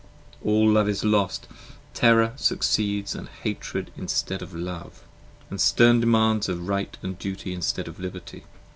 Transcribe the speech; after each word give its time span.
10 0.41 0.47
All 0.51 0.67
Love 0.67 0.89
is 0.89 1.03
lost! 1.03 1.47
terror 1.93 2.33
succeeds 2.35 3.15
& 3.29 3.41
Hatred 3.43 3.91
instead 3.95 4.41
of 4.41 4.51
Love, 4.51 5.03
And 5.51 5.61
stern 5.61 5.99
demands 5.99 6.49
of 6.49 6.67
Right 6.67 6.97
& 7.19 7.19
Duty 7.19 7.53
instead 7.53 7.87
of 7.87 7.99
Liberty. 7.99 8.43